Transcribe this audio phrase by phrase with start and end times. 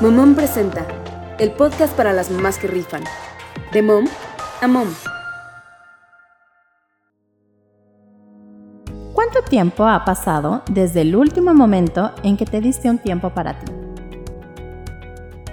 [0.00, 0.86] Momón presenta
[1.38, 3.02] el podcast para las mamás que rifan.
[3.70, 4.06] De mom
[4.62, 4.88] a mom.
[9.12, 13.58] ¿Cuánto tiempo ha pasado desde el último momento en que te diste un tiempo para
[13.58, 13.70] ti?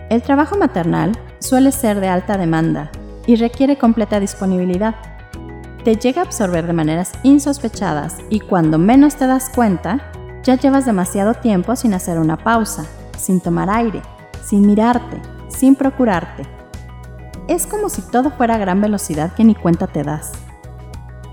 [0.10, 2.90] El trabajo maternal suele ser de alta demanda
[3.26, 4.96] y requiere completa disponibilidad.
[5.84, 10.10] Te llega a absorber de maneras insospechadas y cuando menos te das cuenta,
[10.44, 12.86] ya llevas demasiado tiempo sin hacer una pausa,
[13.18, 14.02] sin tomar aire,
[14.48, 16.44] sin mirarte, sin procurarte.
[17.48, 20.32] Es como si todo fuera a gran velocidad que ni cuenta te das.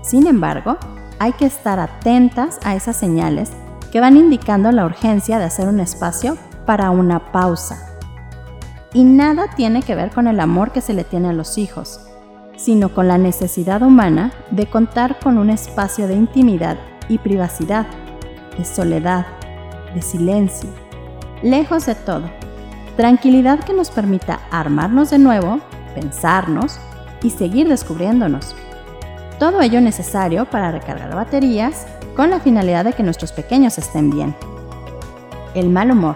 [0.01, 0.77] Sin embargo,
[1.19, 3.51] hay que estar atentas a esas señales
[3.91, 7.87] que van indicando la urgencia de hacer un espacio para una pausa.
[8.93, 12.01] Y nada tiene que ver con el amor que se le tiene a los hijos,
[12.57, 17.85] sino con la necesidad humana de contar con un espacio de intimidad y privacidad
[18.57, 19.25] de soledad,
[19.93, 20.69] de silencio,
[21.41, 22.44] lejos de todo.
[22.97, 25.59] Tranquilidad que nos permita armarnos de nuevo,
[25.93, 26.79] pensarnos
[27.21, 28.55] y seguir descubriéndonos.
[29.37, 34.33] Todo ello necesario para recargar baterías con la finalidad de que nuestros pequeños estén bien.
[35.53, 36.15] El mal humor,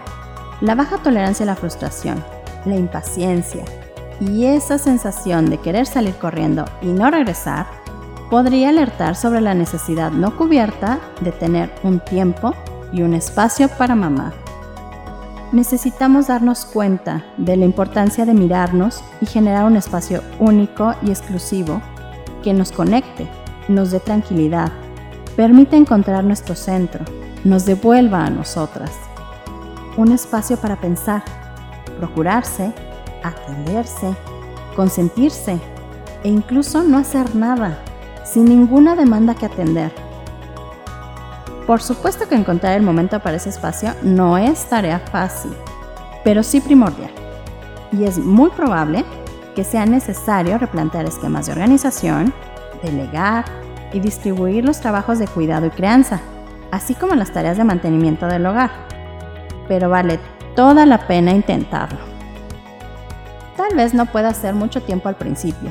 [0.62, 2.24] la baja tolerancia a la frustración,
[2.64, 3.64] la impaciencia
[4.18, 7.66] y esa sensación de querer salir corriendo y no regresar
[8.30, 12.54] podría alertar sobre la necesidad no cubierta de tener un tiempo
[12.92, 14.32] y un espacio para mamá.
[15.52, 21.82] Necesitamos darnos cuenta de la importancia de mirarnos y generar un espacio único y exclusivo
[22.44, 23.28] que nos conecte,
[23.66, 24.70] nos dé tranquilidad,
[25.34, 27.04] permite encontrar nuestro centro,
[27.42, 28.92] nos devuelva a nosotras.
[29.96, 31.24] Un espacio para pensar,
[31.98, 32.72] procurarse,
[33.24, 34.14] atenderse,
[34.76, 35.58] consentirse
[36.22, 37.76] e incluso no hacer nada
[38.24, 39.90] sin ninguna demanda que atender.
[41.66, 45.52] Por supuesto que encontrar el momento para ese espacio no es tarea fácil,
[46.24, 47.10] pero sí primordial.
[47.92, 49.04] Y es muy probable
[49.54, 52.32] que sea necesario replantear esquemas de organización,
[52.82, 53.44] delegar
[53.92, 56.20] y distribuir los trabajos de cuidado y crianza,
[56.70, 58.70] así como las tareas de mantenimiento del hogar.
[59.68, 60.18] Pero vale
[60.54, 61.98] toda la pena intentarlo.
[63.56, 65.70] Tal vez no pueda ser mucho tiempo al principio,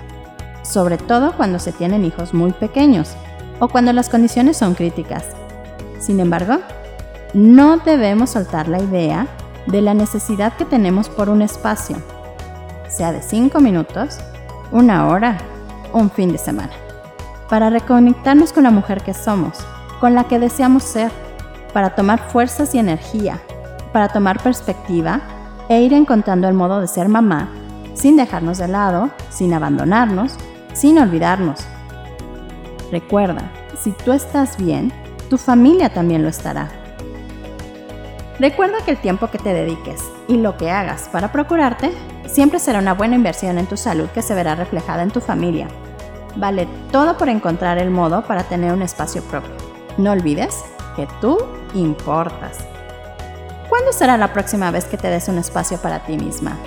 [0.62, 3.16] sobre todo cuando se tienen hijos muy pequeños
[3.60, 5.39] o cuando las condiciones son críticas.
[6.00, 6.60] Sin embargo,
[7.34, 9.28] no debemos soltar la idea
[9.68, 11.98] de la necesidad que tenemos por un espacio,
[12.88, 14.20] sea de 5 minutos,
[14.72, 15.38] una hora
[15.94, 16.72] un fin de semana,
[17.50, 19.58] para reconectarnos con la mujer que somos,
[20.00, 21.12] con la que deseamos ser,
[21.74, 23.40] para tomar fuerzas y energía,
[23.94, 25.22] para tomar perspectiva
[25.68, 27.50] e ir encontrando el modo de ser mamá
[27.94, 30.38] sin dejarnos de lado, sin abandonarnos
[30.74, 31.60] sin olvidarnos.
[32.92, 34.94] Recuerda, si tú estás bien,
[35.30, 36.70] tu familia también lo estará.
[38.40, 41.92] Recuerda que el tiempo que te dediques y lo que hagas para procurarte
[42.28, 45.68] siempre será una buena inversión en tu salud que se verá reflejada en tu familia.
[46.36, 49.52] Vale todo por encontrar el modo para tener un espacio propio.
[49.98, 50.64] No olvides
[50.96, 51.38] que tú
[51.74, 52.60] importas.
[53.68, 56.58] ¿Cuándo será la próxima vez que te des un espacio para ti misma?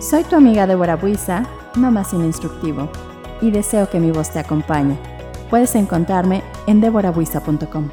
[0.00, 2.88] Soy tu amiga Débora Buiza Mamá sin instructivo,
[3.40, 4.96] y deseo que mi voz te acompañe.
[5.50, 7.90] Puedes encontrarme en deborabuisa.com.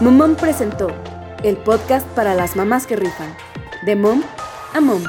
[0.00, 0.88] Momón presentó
[1.44, 3.34] el podcast para las mamás que rifan,
[3.86, 4.22] de mom
[4.74, 5.02] a mom.